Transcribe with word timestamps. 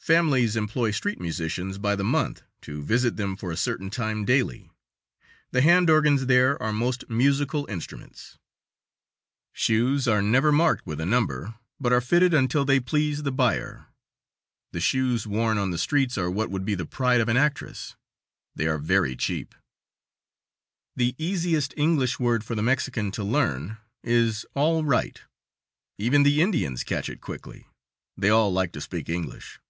Families 0.00 0.56
employ 0.56 0.92
street 0.92 1.20
musicians 1.20 1.76
by 1.76 1.94
the 1.94 2.04
month, 2.04 2.40
to 2.62 2.80
visit 2.82 3.16
them 3.16 3.36
for 3.36 3.50
a 3.52 3.58
certain 3.58 3.90
time 3.90 4.24
daily. 4.24 4.70
The 5.50 5.60
hand 5.60 5.90
organs 5.90 6.24
there 6.24 6.56
are 6.62 6.72
most 6.72 7.10
musical 7.10 7.66
instruments. 7.66 8.38
Shoes 9.52 10.08
are 10.08 10.22
never 10.22 10.50
marked 10.50 10.86
with 10.86 10.98
a 10.98 11.04
number, 11.04 11.56
but 11.78 11.92
are 11.92 12.00
fitted 12.00 12.32
until 12.32 12.64
they 12.64 12.80
please 12.80 13.22
the 13.22 13.30
buyer. 13.32 13.88
The 14.72 14.80
shoes 14.80 15.26
worn 15.26 15.58
on 15.58 15.72
the 15.72 15.76
street 15.78 16.16
are 16.16 16.30
what 16.30 16.48
would 16.48 16.64
be 16.64 16.74
the 16.74 16.86
pride 16.86 17.20
of 17.20 17.28
an 17.28 17.36
actress. 17.36 17.94
They 18.54 18.66
are 18.66 18.78
very 18.78 19.14
cheap. 19.14 19.54
The 20.96 21.14
easiest 21.18 21.74
English 21.76 22.18
word 22.18 22.44
for 22.44 22.54
the 22.54 22.62
Mexican 22.62 23.10
to 23.10 23.22
learn 23.22 23.76
is 24.02 24.46
"all 24.54 24.84
right." 24.86 25.20
Even 25.98 26.22
the 26.22 26.40
Indians 26.40 26.82
catch 26.82 27.10
it 27.10 27.20
quickly. 27.20 27.66
They 28.16 28.30
all 28.30 28.50
like 28.50 28.72
to 28.72 28.80
speak 28.80 29.10
English. 29.10 29.60